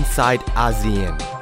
[0.00, 1.39] inside ASEAN.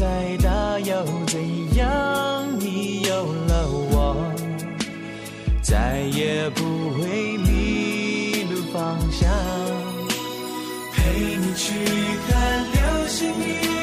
[0.00, 4.16] 再大又怎样你有了我
[5.60, 6.62] 再也不
[6.94, 9.28] 会迷路方向。
[10.94, 11.74] 陪你去
[12.30, 13.79] 看流星雨。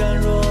[0.00, 0.49] 甘若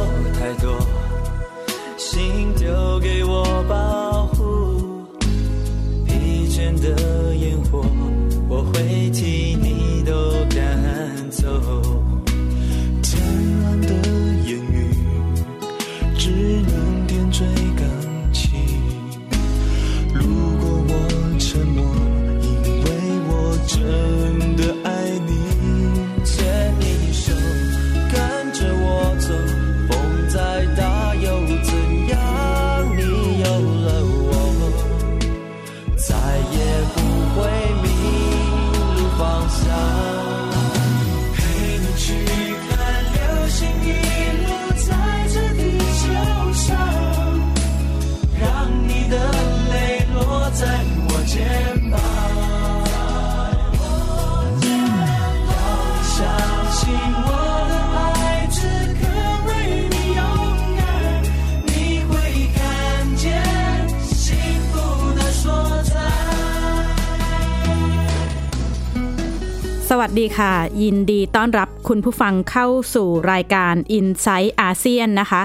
[70.00, 75.42] วัสดีค่ะ ยินดีต้อนรับคุณผู้ฟังเข้าสู่รายการ i n s i ซต์อาเซียนนะคะ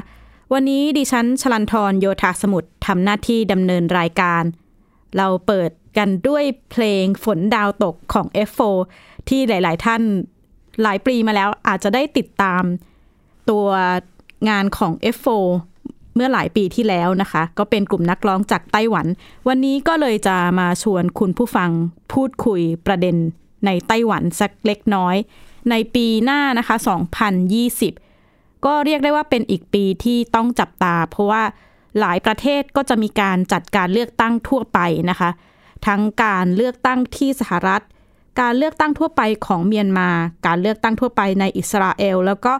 [0.52, 4.42] วันนี้ดิฉันชลันทรโยธาสมุทรทำหน้าที่ดำเนินรายการ
[5.16, 8.76] เราเปิดกันด้วยเพลงฝนดาวตกของ F4
[9.28, 10.02] ที่หลาย ๆ ท่าน
[10.82, 12.62] หลายปีมาแล้วอาจจะได้ติดตาม
[13.50, 13.66] ตัว
[14.48, 15.44] งานของ F4
[16.14, 19.06] เมื่อหลายปีที่แล้วนะคะ ก็เป็นกลุ่มนักร้องจากไต้หวัน
[19.48, 21.70] วันนี้ก็เลยจะมาชวนคุณผู้ฟัง
[22.12, 23.16] พูดคุยประเด็น
[23.66, 25.16] ในไต้หวันสักเล็กน้อย
[25.70, 26.76] ในปีหน้านะคะ
[27.90, 31.42] 2020 ก็เรียกได้ว่าเป็นอีกปีที่ต้องจับตา เพราะว่า
[32.00, 34.78] หลายประเทศก็จะมีการจัดการเลือกตั้งทั่วไป
[35.10, 35.30] นะคะ
[35.86, 37.82] ทั้งการเลือกตั้งที่สหรัฐ
[38.40, 40.08] การเลือกตั้งทั่วไปของเมียนมา
[40.46, 42.52] การเลือกตั้งทั่วไปในอิสราเอล แล้วก็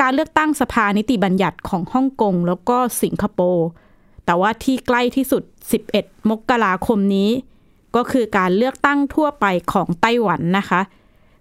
[0.00, 3.66] การเลือกตั้งสภานิติบัญญัติของฮ่องกงแล้วก็สิงคโปร์
[4.24, 5.42] แต่ว่าที่ใกล้ที่สุด
[5.86, 7.30] 11 มกราคมนี้
[7.96, 10.80] ก็คือการเลือกตั้งทั่วไปของไต้หวันนะคะ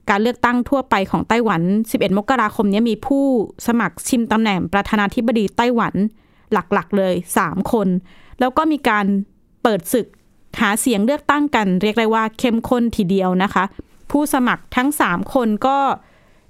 [0.09, 3.25] การเลือกตั้งทั่วไปของไต้หวัน 11 มกราคมนี้มีผู้
[3.67, 5.93] สมัครชิมตำแหน่งประธานาธิบดีไต้หวัน
[6.53, 7.87] หลักๆ เลย 3 คน
[8.39, 9.05] แล้วก็มีการ
[9.63, 10.07] เปิดศึก
[10.61, 13.63] หาเสียงเลือกตั้งกัน เรียกได้ว่าเข้มข้นทีเดียวนะคะ
[14.11, 15.77] ผู้สมัครทั้ง 3 คนก็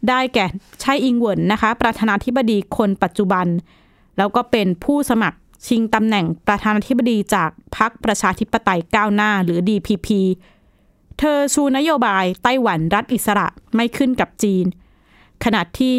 [0.09, 0.45] ได้แก่
[0.81, 3.47] ใช่อิงเหวินนะคะ ประธานาธิบดีคนปัจจุบัน
[4.17, 5.37] แล้วก็เป็นผู้สมัคร
[5.68, 10.08] ชิงตำแหน่งประธานาธิบดีจากพรรคประชาธิปไตยก้าวหน้าหรือ DPP
[11.20, 14.66] เธอชูนโยบายไต้หวันรัฐอิสระไม่ขึ้นกับจีน
[15.44, 15.96] ขณะที่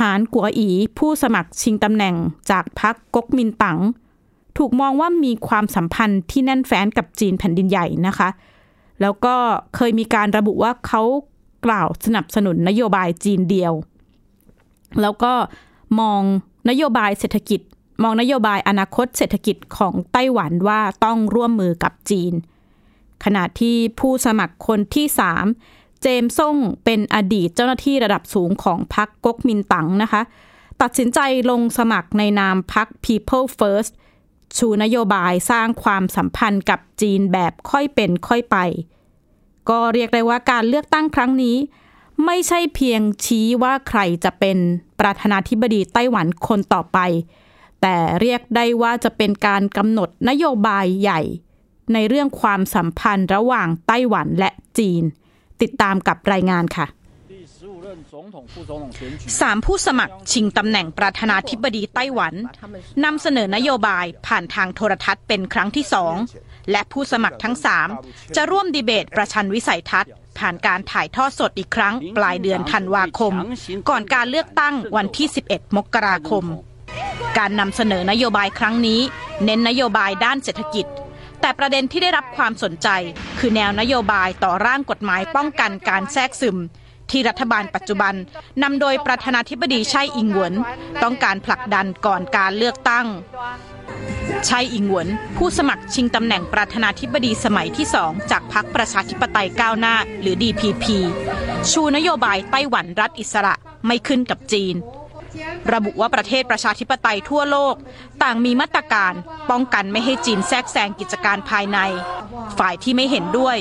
[0.00, 0.68] หานกัวอี
[0.98, 2.14] ผู้สมัครชิงตำแหน่ง
[2.50, 3.78] จากพรรคก๊กมินตั๋ง
[4.58, 8.28] ถูกมองว่ามีความสัมพันธ์ที่แน่นแฟ้นกับจีนแผ่นดินใหญ่นะคะ
[9.00, 9.34] แล้วก็
[9.74, 11.02] เคยมีการระบุว่าเขา
[11.66, 13.72] กล่าวสนับสนุนนโยบายจีนเดียว
[15.00, 15.32] แล้วก็
[16.00, 16.22] มอง
[16.68, 17.60] นโยบายเศรษฐกิจ
[18.02, 22.32] มองนโยบายอนาคตเศรษฐกิจของไต้หวันว่าต้องร่วมมือกับจีน
[23.24, 25.46] ขณะที่ผู้สมัครคนที่สาม
[26.02, 30.22] เจมซ่งเป็นอดีตเจ้าหน้าที่ระดับสูงของพรรคก๊กมินตั๋งนะคะ
[30.82, 31.20] ตัดสินใจ
[31.50, 33.92] ลงสมัครในนามพรรค People First
[34.56, 38.56] ชูนโยบายสร้างความสัมพันธ์กับจีนแบบค่อยเป็นค่อยไป
[39.68, 41.56] ก็เรียกได้ว่าการเลือกตั้งครั้งนี้
[42.24, 44.58] ไม่ใช่เพียงชี้ว่าใครจะเป็น
[45.00, 46.98] ประธานาธิบดีไต้หวันคนต่อไป
[47.82, 51.20] แต่เรียกได้ว่าจะเป็นการกำหนดนโยบายใหญ่
[51.92, 55.02] ในเรื่องความสัมพันธ์ระหว่างไต้หวันและจีน
[55.60, 56.86] ติดตามกับรายงานค่ะ
[59.40, 62.34] สามผู้สมัครชิงตำแหน่งประธานาธิบดีไต้หวัน
[63.04, 66.14] นำเสนอนโยบายผ่านทางโทรทัศน์เป็นครั้งที่สอง
[66.70, 67.88] และผู้สมัครทั้งสาม
[68.36, 73.34] จะร่วมดีเบตประชันวิสัยทัศน์ ผ่านการถ่ายทอดสดอีกครั้งปลายเดือนธันวาคม
[73.88, 76.44] ก่อนการเลือกตั้งวันที่ 11 มกราคม
[77.38, 79.00] การนำเสนอนโยบายครั้งนี้
[79.44, 80.86] เน้นนโยบายด้านเศรษฐกิจ
[81.40, 82.88] แต่ประเด็นที่ได้รับความสนใจ
[83.38, 86.58] คือแนวนโยบายต่อร่างกฎหมายป้องกันการแทรกซึม
[87.10, 88.14] ที่รัฐบาลปัจจุบัน
[88.62, 90.54] นำโดยประธานาธิบดีไช่อิงหวน
[91.02, 93.06] ต้องการผลักดันก่อนการเลือกตั้ง
[94.46, 100.84] ไช่อิงหวน ผู้สมัครชิงตำแหน่งประธานาธิบดีสมัยที่สองจากพรรคประชาธิปไตยก้าวหน้า หรือ DPP
[101.70, 103.54] ชูนโยบายไต้หวันรัฐอิสระ
[103.86, 104.74] ไม่ขึ้นกับจีน
[105.73, 107.75] ระบุว่าประเทศประชาธิปไตยทั่วโลก
[108.23, 109.13] ต่างมีมาตรการ
[109.51, 111.79] ป้องกันไม่ให้จีนแทรกแซงกิจการภายใน
[112.59, 113.57] ฝ่ายที่ไม่เห็นด้วย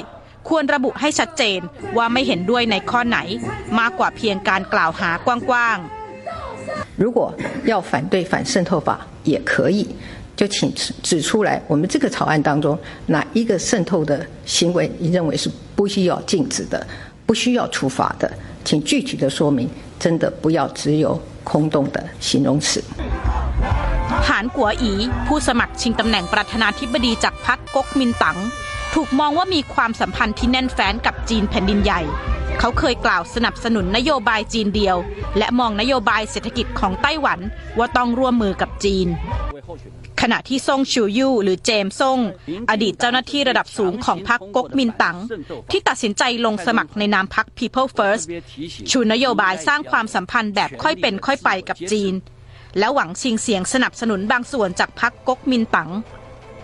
[0.48, 1.60] ควรระบุให้ชัดเจน
[1.96, 3.18] ว่าไม่เห็นด้วยในข้อไหน
[3.78, 7.18] มากกว่าเพียงการกล่าวหากว้างๆ如果
[7.70, 8.88] 要反对反渗透法
[9.32, 9.80] 也可以
[10.38, 10.72] 就请
[11.02, 14.12] 指出来我们这个草案当中哪一个渗透的
[14.46, 16.86] 行为你认为是不需要禁止的
[17.26, 18.30] 不需要处罚的
[18.64, 19.68] 请具体的说明
[20.02, 22.82] 真的不要只有空洞的形容词
[24.28, 24.92] หานกัวอี
[25.26, 28.38] ผู้สมัครชิงตำแหน่งประธานาธิบดีจากพรรคก๊กมินตั๋ง
[28.94, 32.00] ถูกมองว่ามีความสัมพันธ์ที่แน่นแฟ้นกับจีนแผ่นดินใหญ่
[32.59, 34.97] เขาเคยกล่าวสนับสนุนนโยบายจีนเดียว
[35.37, 37.39] และมองนโยบายเศรษฐกิจของไต้หวัน
[37.77, 39.07] ว่าต้องร่วมมือกับจีน
[40.21, 42.19] ขณะที่ซ่งชิวยู่หรือเจมซ่ง
[42.69, 45.17] อดีตเจ้าหน้าที่ระดับสูงของพรรคก๊กมินตั๋ง
[45.71, 48.25] ที่ตัดสินใจลงสมัครในนามพรรค People First
[48.91, 52.13] ชูนโยบายสร้างความสัมพันธ์แบบค่อยเป็นค่อยไปกับจีน
[52.79, 55.89] และหวังชิงเสียงสนับสนุนบางส่วนจากพรรคก๊กมินตั๋ง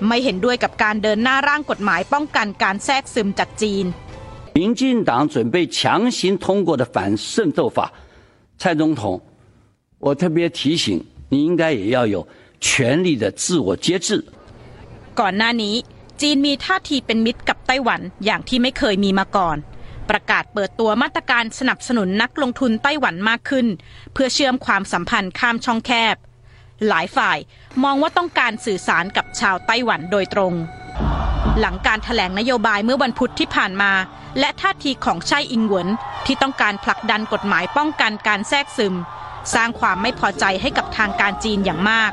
[0.07, 3.85] ไม่เห็นด้วยกับการเดินหน้าร่างกฎหมายป้องกันการแทรกซึมจากจีน
[4.54, 7.92] 民进党准备强行通过的反渗透法，
[8.56, 9.20] 蔡总统，
[9.98, 12.26] 我特别提醒你应该也要有
[12.60, 14.24] 权力的自我节制。
[15.20, 15.74] ก่อนหน้านี้
[16.20, 19.56] จีนมีท่าทีเป็นมิตรกับไต้หวันอย่างที่ไม่เคยมีมาก่อน
[20.10, 23.66] ประกาศเปิดตัวมาตรการสนับสนุนนักลงทุนไต้หวันมากขึ้น
[24.12, 26.16] เพื่อเชื่อมความสัมพันธ์ข้ามช่องแคบ
[26.87, 27.37] หลายฝ่าย
[27.83, 30.53] มองว่าต้องการสื่อสารกับชาวไต้หวันโดยตรง
[31.59, 33.91] หลังการถแถลงนโยบายเมื่อวันพุธที่ผ่านมา
[34.39, 35.87] และท่าทีของไช่อิงหวน
[36.25, 38.95] ที่ต้องการผลักดันกฎหมายป้องกันการแทรกซึม
[39.53, 42.11] สร้างความไม่พอใจให้กับทางการจีนอย่างมาก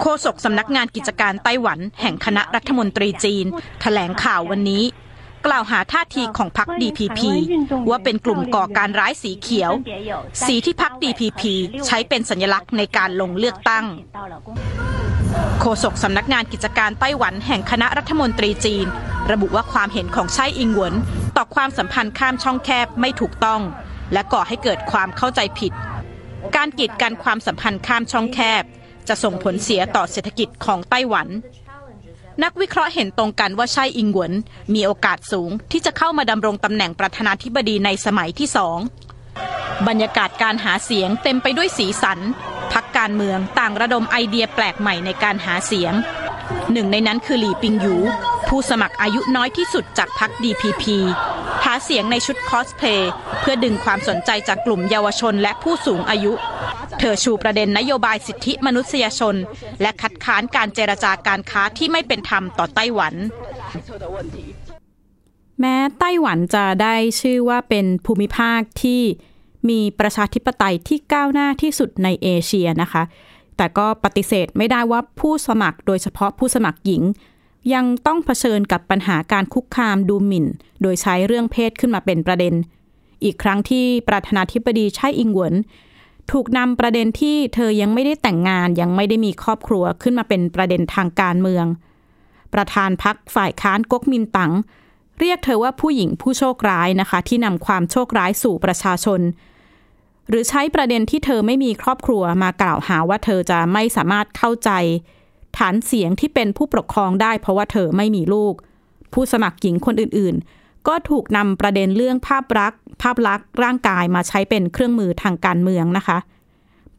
[0.00, 3.50] โฆษกสำนักงานกิจการไต้หวันแห่งคณะรัฐมนตรีจีนถ
[3.82, 4.82] แถลงข่าววันนี้
[5.48, 7.20] กล่าวหาท่าทีของพรรค DPP
[7.88, 9.72] ว่าเป็นกลุ่มก่อการร้ายสีเขียว
[10.46, 11.42] สีที่พรรค DPP
[11.86, 13.84] ใช้เป็นสัญลักษณ์ในการลงเลือกตั้ง
[15.60, 18.86] โฆษกสำนักงานกิจการไต้หวันแห่งคณะรัฐมนตรีจีน
[19.32, 20.94] ระบุว่าความเห็นของไช่อิงหวน
[21.36, 23.60] ต่อความสัมพันธ์ข้ามช่องแคบไม่ถูกต้อง
[24.12, 25.72] และก่อให้เกิดความเข้าใจผิด
[26.56, 28.64] การกีดกันความสัมพันธ์ข้ามช่องแคบ
[29.08, 31.28] จะส่งผลเสียต่อเศรษฐกิจของไต้หวัน
[32.44, 34.32] นักวิเคราะห์เห็นตรงกันว่าใช่อิงหวน
[34.74, 38.78] มีโอกาสสูงที่จะเข้ามาดำรงตำแหน่งประธานาธิบดีในสมัยที่สอง
[39.88, 42.18] บรรยากาศการหาเสียงเต็มไปด้วยสีสัน
[42.72, 45.92] พักการเมืองต่างระดมไอเดียแปลกใหม่ในการหาเสียง
[46.72, 47.96] หนึ่งในนั้นคือหลี่ปิงหยู
[48.48, 50.84] ผู้สมัครอายุน้อยที่สุดจากพรรค DPP
[51.64, 56.32] หาเสียงในชุดคอสเพย์เพื่อดึงความสนใจจากกลุ่มเยาวชนและผู้สูงอายุ
[56.98, 59.36] เธอชูประเด็นนโยบายสิทธิมนุษยชน
[59.80, 63.14] และคัดค้านการเจรจาการค้าที่ไม่เป็นธรรมต่อไต้หวัน
[65.60, 69.02] แม้ไต้หวันจะได้ชื่อว่าเป็นภูมิภาคที่
[69.68, 73.02] มีประชาธิปไตยที่ก้าวหน้าที่สุดในเอเชียนะคะ
[73.56, 77.02] แต่ก็ปฏิเสธไม่ได้ว่าผู้สมัครโดยเฉพาะผู้สมัครหญิง
[77.74, 80.46] ยังต้องเผชิญกับปัญหาการคุกคามดูหมิ่น
[80.82, 82.54] โดยใช้เรื่องเพศขึ้นมาเป็นประเด็น
[83.24, 85.54] อีกครั้งที่ประธานาธิบดีไช่อิงหวน
[86.32, 91.66] ถูกนำประเด็นที่เธอยังไม่ได้แต่งงานยังไม่ได้มีครอบครัวขึ้นมาเป็นประเด็นทางการเมือง
[92.54, 94.52] ประธานพักฝ่ายค้านก๊กมินตั๋ง
[95.20, 99.20] เรียกเธอว่าผู้หญิงผู้โชคร้ายนะคะ ที่นำความโชคร้ายสู่ประชาชน
[100.28, 104.70] หรือใช้ประเด็นที่เธอไม่มีครอบครัวมากล่าวหาว่าเธอจะไม่สามารถเข้าใจ
[105.58, 108.54] ฐานเสียงที่เป็นผู้ปกครองได้เพราะว่าเธอไม่มีลูก
[109.12, 110.57] ผู้สมัครหญิงคนอื่นๆ
[110.88, 116.18] ก็ถูกนำประเด็นเรื่องภาพรักษ์ภาพลักษณ์ร่างกายมาใช้เป็นเครื่องมือทางการเมืองนะคะ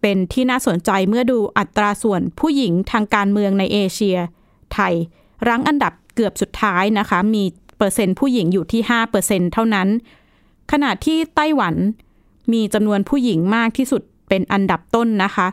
[0.01, 4.17] เป็นที่น่าสนใจเมื่อดูอัตราส่วนผู้หญิงทางการเมืองในเอเชีย
[4.74, 4.93] ไทย
[5.48, 7.43] รั้งอันดับเกือบสุดท้ายนะคะ มี
[7.77, 9.88] เปอร์เซ็นต์ผู้หญิงอยู่ที่5เปอร์เซ็นเท่านั้น
[10.72, 11.75] ขณะที่ไต้หวัน
[12.53, 15.48] มีจำนวนผู้หญิงมากที่สุดเป็นอันดับต้นนะคะ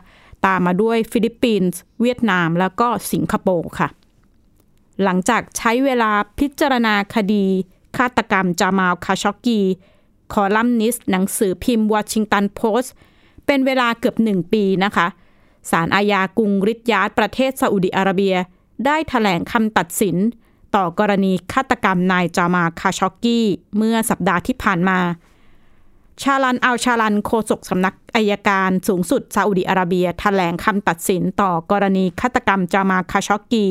[0.45, 3.89] ตามมาด้วยฟิลิปปินส์ เวียดนาม แล้วก็สิงคโปร์ค่ะ
[5.03, 7.45] หลังจากใช้เวลาพิจารณาคดี
[7.97, 9.59] ฆาตกรรมจามาลคาชอกกี
[10.33, 12.93] คอลัมนิสต์หนังสือพิมพ์วอชิงตันโพสต์
[13.45, 15.07] เป็นเวลาเกือบหนึ่งปีนะคะ
[15.71, 18.35] ศาลอาญากรุงริดยาดประเทศซาอุดิอาระเบีย
[18.85, 20.17] ได้ถแถลงคำตัดสิน
[20.75, 23.45] ต่อกรณีฆาตกรรมนายจามาคาชอกกี้
[23.77, 24.99] เมื่อสัปดาห์ที่ผ่านมา
[26.21, 33.65] ชาลันอัลชาลันโฆษกสำนักอายการสูงสุดซาอุดิอาระเบียถแถลงคำตัดสินต่อกรณีฆาตกรรมจามาคาชอกกี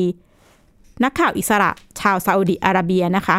[1.03, 3.37] นักข่าวอิสระชาวซาอุดิอาระเบียนะคะ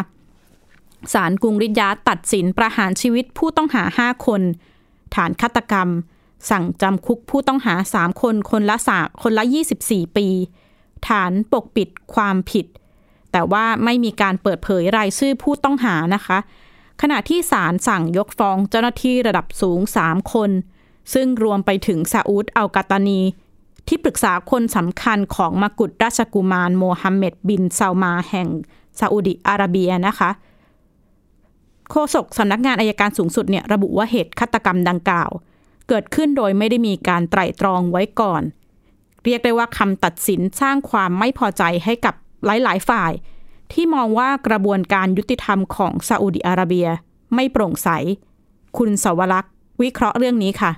[1.13, 4.41] ศาลกรุงริยาตัดสินประหารชีวิตผู้ต้องหาห้าคน
[5.15, 5.89] ฐานฆาตกรรม
[6.49, 9.43] สั่งจำคุกผู้ต้องหาสามคนคนละสาคนละ
[9.81, 10.27] 24 ปี
[11.07, 12.65] ฐานปกปิดความผิด
[13.31, 16.37] แต่ว่าไม่มีการเปิดเผยรายชื่อผู้ต้องหานะคะ
[17.01, 20.51] ขณะที่ศาลสั่งยกฟ้องเจ้าหน้าที่ระดับสูง 3 คน
[21.13, 23.21] ซึ่งรวมไปถึงซาอุดอัลกาตานี
[23.87, 28.47] ที่ปรึกษาคนสำคัญของมกุฎราชกุมารโมฮัมเหม็ดบินซาลมาแห่ง
[28.99, 30.29] ซาอุดิอาระเบียนะคะ
[31.89, 35.31] โฆษกสำนักงานอายการสูงสุดเนี่ยระบุว่าเหตุฆาตกรรมดังกล่าว
[35.89, 38.41] เกิดขึ้นโดยไม่ได้มีการไตร่ตรองไว้ก่อน
[39.23, 42.15] เรียกได้ว่าคำตัดสินสร้างความไม่พอใจให้กับ
[42.45, 43.11] หลาย ๆ ฝ่าย
[43.73, 46.87] ที่มองว่ากระบวนการยุติธรรมของซาอุดิอาระเบีย
[47.35, 47.89] ไม่โปร่งใส
[48.77, 50.71] คุณสวรักษ์วิเคราะห์เรื่องนี้ค่ะ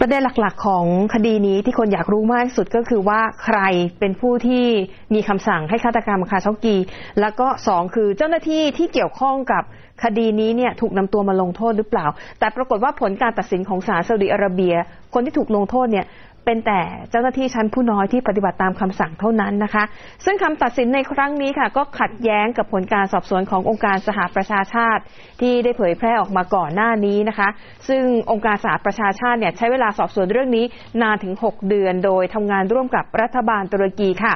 [0.00, 3.58] ประเด็นหลักๆ ของคดีนี้ที่คนอยากรู้มากที่สุดก็คือว่าใคร
[4.00, 4.66] เป็นผู้ที่
[5.14, 6.76] มีคำสั่งให้ฆาตกรรมคาช็อกกี
[7.20, 9.62] แล้วก็สองคือเจ้าหน้าที่ที่เกี่ยวข้องกับ
[10.04, 12.06] คดีนี้เนี่ยถูกนำตัวมาลงโทษหรือเปล่า
[12.38, 14.74] แต่ปรากฏว่าผลการตัดสินของศาลซาอุดิอาระเบีย
[15.14, 16.06] คนที่ถูกลงโทษเนี่ย
[16.46, 19.84] เป็นแต่เจ้าหน้าที่ชั้นผู้น้อยที่ปฏิบัติตามคำสั่งเท่านั้นนะคะ
[20.24, 25.02] ซึ่งคำตัดสินในครั้งนี้ค่ะ ก็ขัดแย้งกับผลการสอบสวนขององค์การสหประชาชาติ
[25.40, 27.48] ที่ได้เผยแพร่ออกมาก่อนหน้านี้นะคะ
[27.88, 30.64] ซึ่งองค์การสหประชาชาติเนี่ยใช้เวลาสอบสวนเรื่องนี้
[31.02, 34.34] นานถึง 6 เดือน โดยทำงานร่วมกับรัฐบาลตุรกีค่ะ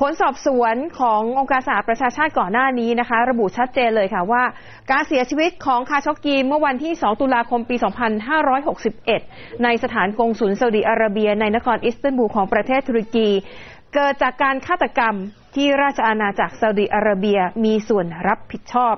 [0.00, 4.42] ผลสอบสวนขององค์การสหประชาชาติก่อนหน้านี้นะคะ ระบุชัดเจนเลยค่ะว่า
[4.90, 7.76] การเสียชีวิตของคาชอกกีเมื่อวันที่ 2 ตุลาคมปี
[8.70, 13.28] 2561 ในสถานกงสุลซาอุดิอาระเบีย ในนครอิสตันบูลของประเทศตุรกี
[13.94, 15.14] เกิดจากการฆาตกรรม
[15.54, 18.94] ที่ราชอาณาจักรซาอุดิอาระเบียมีส่วนรับผิดชอบ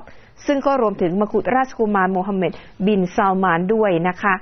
[0.47, 2.53] ซึ่งก็รวมถึงมกุฎราชกุมารโมฮัมเหม็ด
[2.87, 4.35] บินซาลมานด้วยนะคะ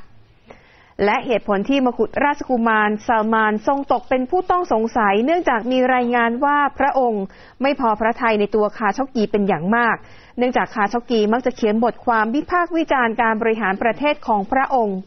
[1.05, 7.25] และเหตุผลที่มกุฎราชกุมารซาลมานทรงตกเป็นผู้ต้องสงสัย เนื่องจากมีรายงานว่าพระองค์
[7.63, 9.97] ไม่พอพระทัยในตัวคาชอกกีเป็นอย่างมาก
[10.39, 14.99] เนื่องจากคาชอกกีมักจะเขียนบทความวิพากษ์วิจารณ์การบริหารประเทศของพระองค์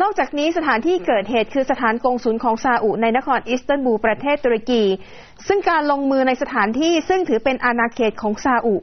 [0.00, 4.82] นอกจากนี้สถานที่เกิดเหตุคือสถานกงสุลของซาอุในนครอิสตันบูลประเทศตุรกี
[5.46, 8.76] ซึ่งการลงมือในสถานที่ซึ่งถือเป็นอาณาเขตของซาอุ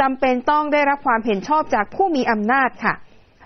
[0.00, 2.94] จำเป็นต้องได้รับความเห็นชอบจากผู้มีอำนาจค่ะ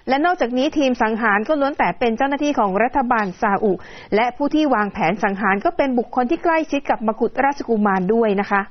[0.09, 3.73] และนอกจากนี้ทีมสังหารก็ล้วนแต่เป็นเจ้าหน้าที่ของรัฐบาลซาอุ
[4.15, 8.63] และผู้ที่วางแผนสังหารก็เป็นบุคคลที่ใกล้ชิดกับมกุฎราชกุมารด้วยนะคะ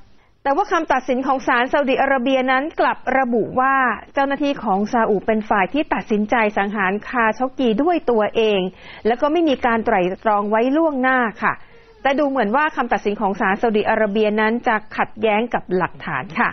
[0.43, 3.75] แต่ว่าคำตัดสินของศาลซาอุดิอาระเบียนั้นกลับระบุว่า
[4.13, 8.61] เจ้าหน้าที่ของซาอุเป็นฝ่ายที่ตัดสินใจสังหารคาชอกีด้วยตัวเอง
[9.07, 11.53] แล้วก็ไม่มีการไตร่ตรองไว้ล่วงหน้าค่ะ
[12.01, 16.49] แต่ดูเหมือนว่าคำตัดสินของศาลซาอุดิอาระเบียนั้นจะขัดแย้งกับหลักฐานค่ะ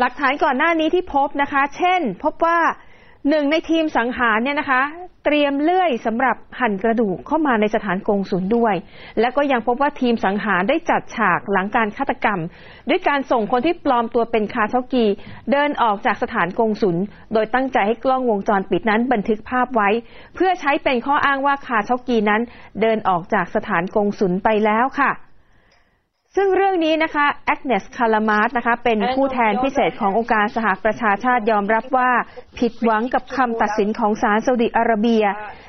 [0.00, 2.58] หลักฐานก่อนหน้านี้ที่พบนะคะ เช่น พบว่า
[3.30, 4.82] หนึ่งในทีมสังหารเนี่ยนะคะ
[5.24, 8.74] เตรียมเลื่อยสำหรับหั่นกระดูกเข้ามาในสถานกงสุลด้วย
[9.20, 12.40] และก็ยังพบว่าทีมสังหารได้จัดฉากหลังการฆาตกรรม
[12.88, 15.04] ด้วยการส่งคนที่ปลอมตัวเป็นคาเชกี
[15.50, 16.96] เดินออกจากสถานกงสุล
[17.32, 19.88] โดยตั้งใจให้กล้องวงจรปิดนั้นบันทึกภาพไว้
[20.34, 22.42] เพื่อใช้เป็นข้ออ้างว่าคาเชกีนั้น
[22.80, 25.10] เดินออกจากสถานกงสุลไปแล้วค่ะ
[26.36, 32.10] ซึ่งเรื่องนี้นะคะแอกเนสคาลามาร์นะคะเป็นผู้แทนพิเศษขององค์การสหประชาชาติยอมรับว่า
[32.58, 35.24] ผิดหวังกับคำตัดสินของศาลซาอุดิอาระเบีย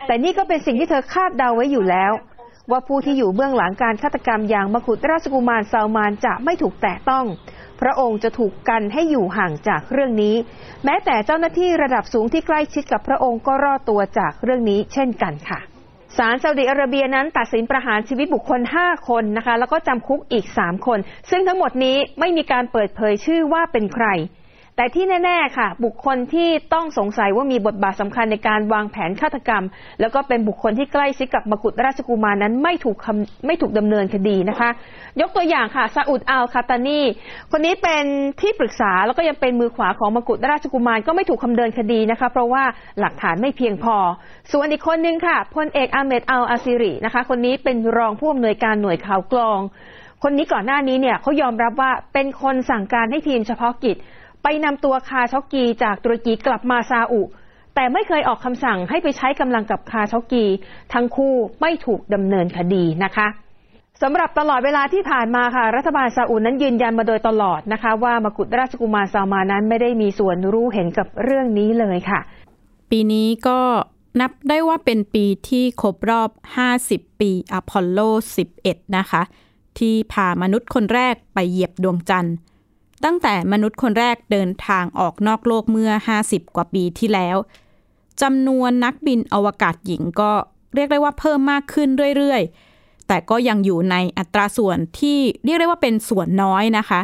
[0.07, 2.11] แต่นี่ก็เป็นสิ่งที่เธอคาดเดาไว้อยู่แล้ว
[2.71, 7.25] ว่าผู้ที่อยู่เบื้องหลังการฆาตกรรมอย่างมกุฎราชกุมารซาลมานจะไม่ถูกแตะต้อง
[7.81, 10.35] พระองค์จะถูกกันให้อยู่ห่างจากเรื่องนี้
[10.85, 15.59] แม้แต่เจ้าหน้าที่ระดับสูงที่ใกล้ชิดกับพระองค์ก็รอดตัวจากเรื่องนี้เช่นกันค่ะ
[16.17, 24.07] ศาลซาอุดิอาระเบียนั้นตัดสินประหารชีวิตบุคคล 5 คนนะคะ แล้วก็จำคุกอีก 3 คน ซึ่งทั้งหมดนี้ไม่มีการเปิดเผยชื่อว่าเป็นใคร
[24.79, 29.63] แต่ที่แน่ ๆ ค่ะ บุคคลที่ต้องสงสัยว่ามีบทบาทสำคัญในการวางแผนฆาตกรรม
[30.01, 32.97] แล้วก็เป็นบุคคลที่ใกล้ชิดกับมกุฎราชกุมารนั้นไม่ถูก
[33.45, 34.69] ไม่ถูกดำเนินคดีนะคะ
[35.21, 37.01] ยกตัวอย่างค่ะซาอุดอัลคาตานี
[37.51, 38.05] คนนี้เป็น
[38.41, 42.63] ที่ปรึกษาแล้วก็ยังเป็นมือขวาของมกุฎราชกุมารก็ไม่ถูกคำเดินคดีนะคะ เพราะว่า
[42.99, 43.95] หลักฐานไม่เพียงพอ
[44.51, 49.59] ส่วนอีกคนนึงค่ะพลเอกอาเมดอัลอาซิรินะคะ คนนี้เป็นรองผู้อำนวยการหน่วยข่าวกรอง
[50.23, 53.97] คนนี้ก่อนหน้านี้เนี่ยเขายอมรับว่าเป็นคนสั่งการให้ทีมเฉพาะกิจ
[54.43, 57.21] ไปนำตัวคาช็อกกีจากตุรกีกลับมาซาอุ
[57.75, 60.45] แแต่ไม่เคยออกคำสั่งให้ไปใช้กำลังกับคาชอกกี
[60.93, 63.27] ทั้งคู่ไม่ถูกดำเนินคดีนะคะ
[64.01, 72.19] สำหรับตลอดเวลาที่ผ่านมาค่ะ รัฐบาลซาอุนั้นยืนยันมาโดยตลอดนะคะ ว่ามกุฎราชกุมารซามานั้นไม่ได้มีส่วนรู้เห็นกับเรื่องนี้เลยค่ะ
[72.89, 73.59] ปีนี้ก็
[74.19, 76.29] นับได้ว่าเป็นปีที่ครบรอบ
[76.75, 77.99] 50 ปีอพอลโล
[78.49, 79.21] 11 นะคะ
[79.79, 82.35] ที่พามนุษย์คนแรกไปเหยียบดวงจันทร์
[83.03, 85.91] ตั้งแต่มนุษย์คนแรกเดินทางออกนอกโลกเมื่อ
[86.23, 87.37] 50 กว่าปีที่แล้ว
[88.21, 90.31] จำนวนนักบินอวกาศหญิงก็
[90.75, 97.01] เรียกได้ว่าเพิ่มมากขึ้นเรื่อยๆ แต่ก็ยังอยู่ในอัตราส่วนที่เรียกได้ว่าเป็นส่วนน้อยนะคะ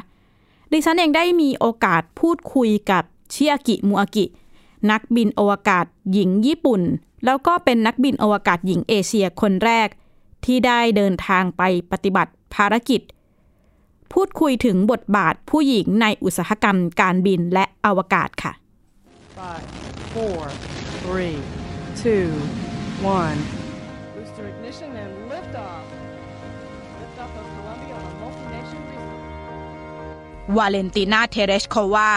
[0.72, 4.26] ดิฉันเองได้มีโอกาสพูดคุยกับชิอากิมูอากิ
[4.92, 6.82] นักบินอวกาศหญิงญี่ปุ่น
[7.26, 9.88] แล้วก็เป็นนักบินอวกาศหญิงเอเชียคนแรก
[10.46, 13.02] ที่ได้เดินทางไปปฏิบัติภารกิจ
[14.14, 18.54] พูดคุยถึงบทบาทผู้หญิงในอุตสาหกรรมการบินและอวกาศค่ะ
[19.40, 19.68] Five,
[20.16, 20.42] four,
[21.04, 21.38] three,
[22.04, 22.28] two,
[23.20, 23.40] one.
[24.16, 25.86] Booster ignition and liftoff.
[27.02, 29.08] Liftoff of Columbia on a multi-nation mission.
[30.58, 32.12] วาเลนตินาเทเรชโควา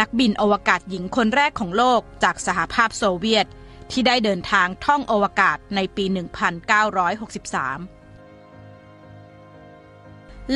[0.00, 3.46] นักบินอวกาศหญิงคนแรกของโลกจากสหภาพโซเวียต
[3.90, 7.97] ที่ได้เดินทางท่องอวกาศในปี 1963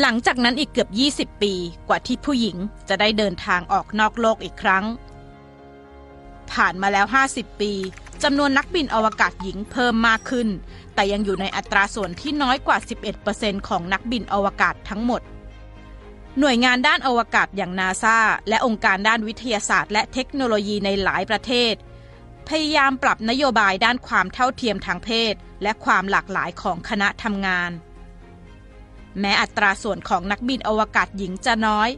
[0.01, 1.55] หลังจากนั้นอีกเกือบ 20 ปี
[1.89, 2.57] กว่าที่ผู้หญิง
[2.89, 4.85] จะได้เดินทางออกนอกโลกอีกครั้ง
[6.53, 7.73] ผ่านมาแล้ว 50 ปี
[8.23, 10.49] จำนวนนักบินอวกาศหญิงเพิ่มมากขึ้น
[10.95, 12.79] แต่ยังอยู่ในอัตราส่วนที่น้อยกว่า
[13.23, 15.23] 11%ของนักบินอวกาศทั้งหมด
[16.39, 18.19] หน่วยงานด้านอวกาศอย่างนาซา
[18.49, 21.75] และองค์การด้านวิทยาศาสตร์ และเทคโนโลยีในหลายประเทศ
[22.49, 27.73] พยายามปรับนโยบายด้านความเท่าเทียมทางเพศ และความหลากหลายของคณะทำงาน
[29.21, 31.89] แม้อัตราส่วนของนักบินอวกาศหญิงจะน้อย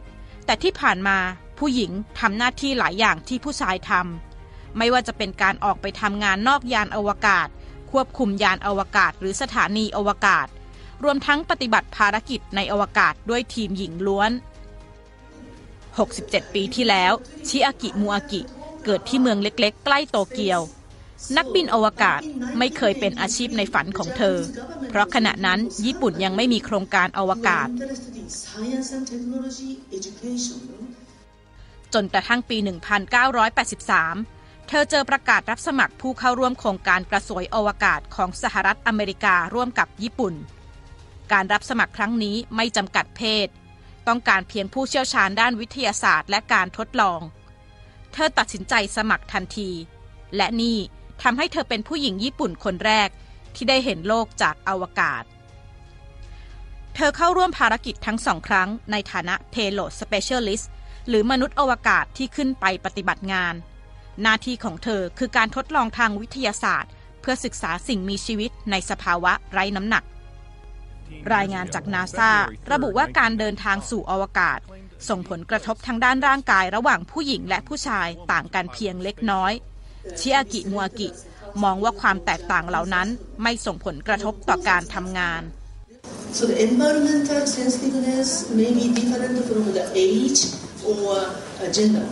[0.45, 1.17] แต่ที่ผ่านมา
[1.59, 7.47] ผู้หญิงทำหน้าที่หลายอย่างที่ผู้ชายทำไม่ว่าจะเป็นการออกไปทำงานนอกยานอวกาศ
[7.91, 10.47] ควบคุมยานอวกาศหรือสถานีอวกาศ
[11.03, 14.31] รวมทั้งปฏิบัติภารกิจในอวกาศด้วยทีมหญิงล้วน
[15.87, 17.13] 67 ปีที่แล้ว
[17.47, 18.41] ชิอากิมูอากิ
[18.83, 20.61] เกิดที่เมืองเล็กๆ ใกล้โตเกียว
[21.37, 22.21] นักบินอวกาศ
[22.57, 24.37] ไม่เคยเป็นอาชีพในฝันของเธอ
[24.89, 27.67] เพราะขณะนั้นญี่ปุ่นยังไม่มีโครงการอวกาศ
[31.93, 40.33] จนกระทั่งปี 1983 เธอเจอประกาศรับสมัครผู้เข้าร่วมโครงการกระสวยอวกาศของสหรัฐอเมริการ่วมกับญี่ปุ่น
[41.31, 43.47] การรับสมัครครั้งนี้ไม่จำกัดเพศ
[44.07, 47.19] ต้องการเพียงผู้เชี่ยวชาญด้านวิทยาศาสตร์และการทดลอง
[48.13, 49.69] เธอตัดสินใจสมัครทันที
[50.35, 50.77] และนี่
[51.23, 53.09] ทำให้เธอเป็นผู้หญิงญี่ปุ่นคนแรก
[53.55, 55.23] ที่ได้เห็นโลกจากอวกาศ
[56.95, 60.65] เธอเข้าร่วมภารกิจทั้งสองครั้งในฐานะ Payload Specialist
[61.07, 63.53] หรือมนุษย์อวกาศที่ขึ้นไปปฏิบัติงาน
[64.21, 70.03] หน้าที่ของเธอคือการทดลองทางวิทยาศาสตร์ เพื่อศึกษาสิ่งมีชีวิตในสภาวะไร้น้ำหนัก
[71.33, 72.31] รายงานจากนาซา
[72.71, 74.59] ระบุว่าการเดินทางสู่อวกาศ
[75.09, 79.53] ส่งผลกระทบทางด้านร่างกายระหว่างผู้หญิงและผู้ชายต่างกันเพียงเล็กน้อย
[80.19, 81.07] ชิอากิมัวกิ
[81.63, 83.07] มองว่าความแตกต่างเหล่านั้น
[83.43, 85.43] ไม่ส่งผลกระทบต่อการทำงาน
[86.37, 90.39] So the environmental sensitiveness may be different from the age
[90.85, 91.15] or
[91.71, 92.07] gender.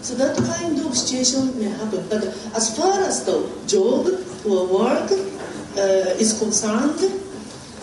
[0.00, 2.06] So that kind of situation may happen.
[2.08, 2.22] But
[2.54, 3.36] as far as the
[3.66, 4.06] job
[4.48, 7.00] or work uh, is concerned,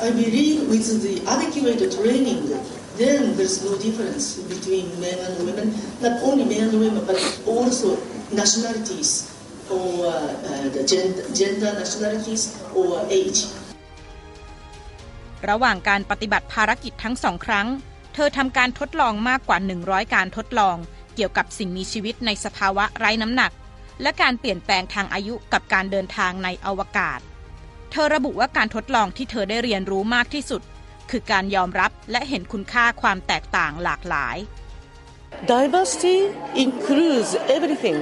[0.02, 2.42] I believe with the adequate training,
[2.96, 5.76] then there's no difference between men and women.
[6.02, 7.98] Not only men and women, but also
[8.32, 9.35] nationalities
[9.70, 12.44] or uh, uh, the gender, gender nationalities
[12.80, 13.42] or age.
[15.50, 17.68] ระหว่างการปฏิบัติภารกิจทั้งสองครั้ง
[18.14, 20.78] เธอทำการทดลองมากกว่า 100 การทดลอง
[21.16, 23.52] เกี่ยวกับสิ่งมีชีวิตในสภาวะไร้น้ำหนัก
[24.02, 27.20] และการเปลี่ยนแปลงทางอายุกับการเดินทางในอวกาศ
[27.92, 30.62] เธอระบุว่าการทดลองที่เธอได้เรียนรู้มากที่สุด
[31.12, 34.38] คือการยอมรับและเห็นคุณค่าความแตกต่างหลากหลาย
[35.54, 36.18] Diversity
[36.66, 38.00] includes everything.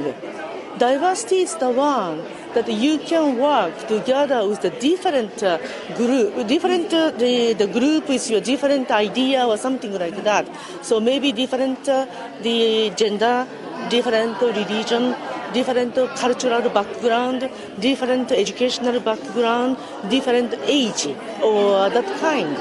[0.77, 2.23] Diversity is the one
[2.55, 5.59] that you can work together with the different uh,
[5.95, 10.47] group, different uh, the, the group is your different idea or something like that.
[10.81, 12.07] So maybe different uh,
[12.41, 13.47] the gender,
[13.89, 15.15] different religion,
[15.53, 19.77] different cultural background, different educational background,
[20.09, 21.07] different age
[21.43, 22.57] or that kind.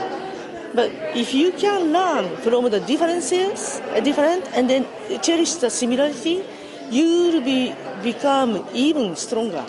[0.75, 4.87] But if you can learn from the differences, uh, different, and then
[5.23, 6.43] cherish the similarity,
[6.91, 9.65] you will be become even stronger.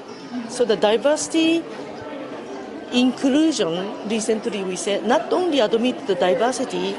[0.50, 1.64] So the diversity,
[2.94, 3.74] inclusion.
[4.10, 6.96] Recently, we said not only admit the diversity,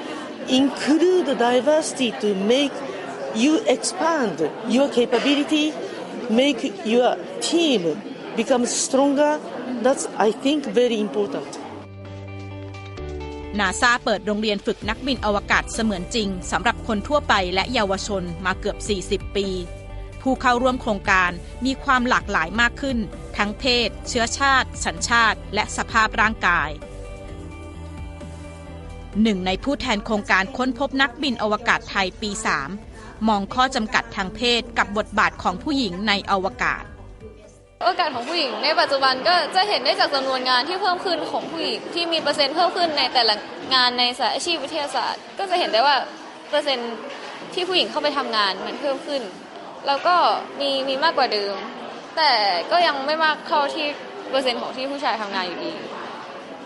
[0.49, 2.73] include the diversity to make
[3.35, 5.73] you expand your capability,
[6.31, 8.01] make your team
[8.37, 9.40] become stronger.
[9.83, 11.51] That's, I think, very important.
[13.61, 19.47] นาซาเปิดโรงเรียนฝึกนักบินอวกาศเสมือนจริงสำหรับคนทั่วไปและเยาวชนมาเกือบ 40 ปี
[20.24, 21.30] ผู้เข้าร่วมโครงการ
[21.64, 22.98] มีความหลากหลายมากขึ้น
[23.37, 26.70] ทั้งเพศ เชื้อชาติ สัญชาติ และสภาพร่างกาย
[29.22, 32.30] หนึ่งในผู้แทนโครงการค้นพบนักบินอวกาศไทยปี
[32.78, 36.84] 3 มองข้อจำกัดทางเพศกับบทบาทของผู้หญิงในอวกาศ
[37.82, 43.34] โอกาสของผู้หญิงในปัจจุบันก็จะเห็นได้จากจำนวนงานที่เพิ่มขึ้นของผู้หญิงที่มีเปอร์เซ็นต์เพิ่มขึ้นในแต่ละ
[43.74, 45.96] งานในสายอาชีพวิทยาศาสตร์ ก็จะเห็นได้ว่า
[46.50, 46.94] เปอร์เซ็นต์
[47.54, 49.22] ที่ผู้หญิงเข้าไปทำงานมันเพิ่มขึ้น
[49.87, 50.16] แล้วก็
[50.61, 51.57] มีมีมากกว่าเดิม
[52.16, 52.33] แต่
[52.70, 53.87] ก็ยังไม่มากเท่าที่
[54.31, 55.73] เปอร์เซ็นต์ของที่ผู้ชายทำงานอยู่ดี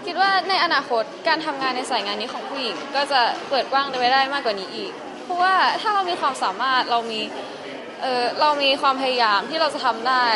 [0.06, 4.92] คิดว่าในอนาคตการทำงานในสายงานนี้ของผู้หญิง ก็จะเปิดกว้างไปได้มากกว่านี้อีก
[5.24, 7.20] เพราะว่าถ้าเรามีความสามารถเรามี
[8.02, 10.26] เออเรามีความพยายามที่เราจะทำได้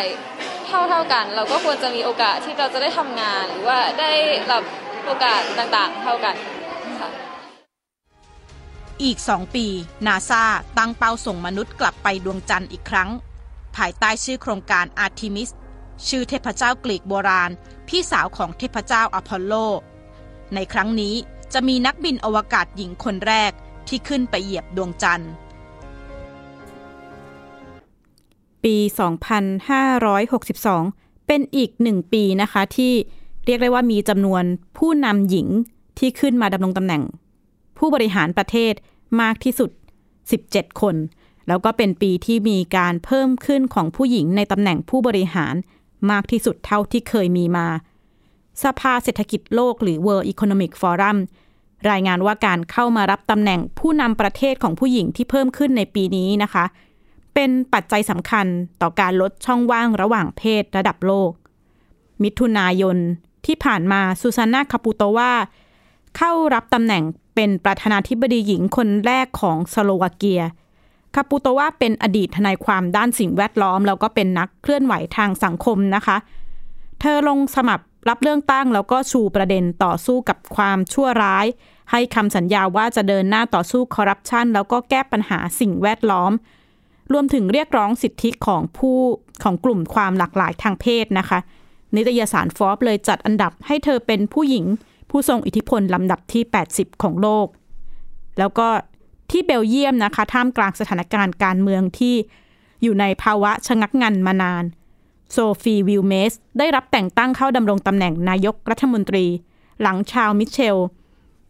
[0.66, 4.10] เท่าเท่ากัน เราก็ควรจะมีโอกาสที่เราจะได้ทำงานหรือว่าได้
[4.52, 4.62] รับ
[5.06, 6.34] โอกาสต่างๆ เท่ากัน
[9.02, 9.66] อีก 2 ปี
[10.06, 10.44] นาซา
[10.78, 13.10] ตั้งเป้าส่งมนุษย์กลับไปดวงจันทร์อีกครั้ง
[13.76, 15.50] ภายใต้ชื่อโครงการอาร์ทิมิส
[16.08, 17.50] ชื่อเทพเจ้ากรีกโบราณ
[17.88, 19.54] พี่สาวของเทพเจ้าอพอลโล
[20.54, 21.14] ในครั้งนี้
[21.52, 23.52] จะมีนักบินอวกาศหญิงคนแรก
[23.88, 25.30] ที่ขึ้นไปเหยียบดวงจันทร์
[28.64, 28.76] ปี
[30.42, 32.92] 2562 เป็นอีกหนึ่งปีนะคะที่
[33.44, 34.42] เรียกได้ว่ามีจำนวน
[34.78, 35.48] ผู้นำหญิง
[35.98, 37.02] ที่ขึ้นมาดำรงตำแหน่ง
[37.78, 38.74] ผู้บริหารประเทศ
[39.20, 39.70] มากที่สุด
[40.24, 40.96] 17 คน
[41.48, 45.54] แล้วก็เป็นปีที่มีการเพิ่มขึ้นของผู้หญิงในตำแหน่งผู้บริหาร
[46.10, 47.66] มากที่สุดเท่าที่เคยมีมา
[48.62, 51.18] สภาเศรษฐกิจโลกหรือ World Economic Forum
[51.90, 56.64] รายงานว่าการเข้ามารับตำแหน่งผู้นำประเทศของผู้หญิงที่เพิ่มขึ้นในปีนี้นะคะ
[57.34, 58.46] เป็นปัจจัยสำคัญ
[58.82, 61.30] ต่อการลดช่องว่างระหว่างเพศระดับโลก
[62.22, 62.96] มิถุนายน
[63.46, 65.32] ที่ผ่านมาซูซาน่าคาปูโตวา
[66.16, 67.02] เข้ารับตำแหน่ง
[67.34, 70.42] เป็นประธานาธิบดีหญิงคนแรกของสโลวาเกีย
[71.14, 76.16] คาปูโตวาเป็นอดีตทนายความด้านสิ่งแวดล้อม แล้วก็เป็นนักเคลื่อนไหวทางสังคมนะคะ
[77.00, 81.46] เธอลงสมัครรับเรื่องตั้งแล้วก็ชูประเด็นต่อสู้กับความชั่วร้าย
[81.90, 86.32] ให้คำสัญญาว่าจะเดินหน้าต่อสู้คอร์รัปชันแล้วก็แก้ปัญหาสิ่งแวดล้อม
[87.12, 88.98] รวมถึงเรียกร้องสิทธิของผู้
[89.42, 91.38] ของกลุ่มความหลากหลายทางเพศนะคะ
[91.94, 94.64] นิตยสารฟอร์บเลยจัดอันดับให้เธอเป็นผู้หญิง
[95.12, 97.46] ผู้ทรงอิทธิพลลำดับที่ 80 ของโลก
[98.38, 98.68] แล้วก็
[99.30, 102.14] ที่เบลเยียมนะคะ ท่ามกลางสถานการณ์การเมืองที่
[102.82, 104.64] อยู่ในภาวะชะงักงันมานาน
[105.32, 109.26] โซฟีวิลเมส ได้รับแต่งตั้งเข้าดำรงตำแหน่งนายกรัฐมนตรี
[109.82, 110.76] หลังชาร์ลมิเชล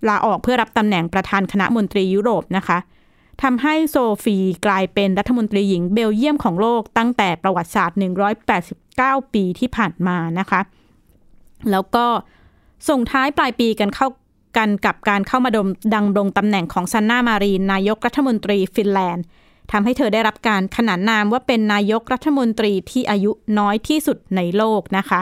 [0.09, 2.79] ลาออกเพื่อรับตำแหน่งประธานคณะมนตรียุโรปนะคะ
[3.43, 7.99] ทำให้โซฟีกลายเป็นรัฐมนตรีหญิงเบลเยียมของโลกตั้งแต่ประวัติศาสตร์
[8.65, 10.61] 189 ปีที่ผ่านมานะคะ
[11.71, 12.07] แล้วก็
[12.89, 14.09] ส่งท้ายปลายปีกันเข้า
[14.57, 19.25] กันกับการเข้ามาดมดังดงตำแหน่งของซันนามารีนนายกรัฐมนตรีฟินแลนด์
[19.73, 25.21] ทำให้เธอได้รับการขนานนามว่าเป็นนายกรัฐมนตรีที่อายุน้อยที่สุดในโลกนะคะ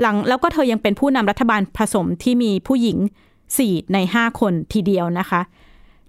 [0.00, 2.98] หลังแล้วก็เธอยังเป็นผู้นำรัฐบาลผสมที่มีผู้หญิง
[3.46, 5.40] 4 ใน 5 คนทีเดียวนะคะ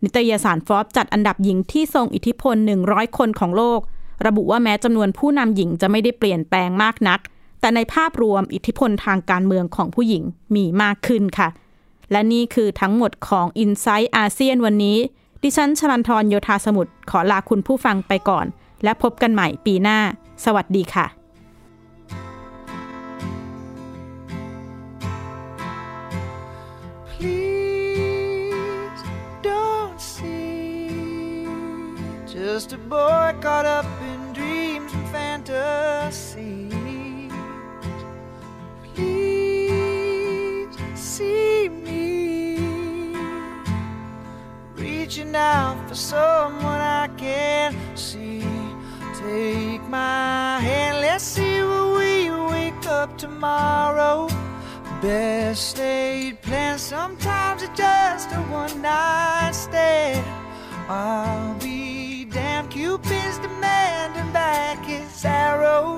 [0.03, 2.55] นิตยสารฟอร์บจัดอันดับหญิงที่ทรงอิทธิพล
[2.87, 3.79] 100 คนของโลก
[4.25, 7.19] ระบุว่าแม้จำนวนผู้นำหญิงจะไม่ได้เปลี่ยนแปลงมากนัก
[7.65, 10.23] แต่ในภาพรวมอิทธิพลทางการเมืองของผู้หญิง
[10.55, 11.49] มีมากขึ้นค่ะ
[12.11, 14.97] และนี่คือทั้งหมดของ i n s i ซต์อาเซียนวันนี้
[15.43, 18.45] ดิฉันชลันทรโยธาสมุทรขอลาคุณผู้ฟังไปก่อน
[18.83, 19.99] และพบกันใหม่ปีหน้า
[20.45, 21.07] สวัสดีค่ะ
[32.35, 36.74] just a boy caught up in dreams and fantasies.
[38.95, 42.57] Please see me
[44.75, 48.41] reaching out for someone I can't see.
[49.19, 54.29] Take my hand, let's see where we wake up tomorrow.
[55.01, 60.25] Best laid plans, sometimes it's just a one night stand.
[60.89, 65.97] I'll be damned, Cupid's demanding back his arrow.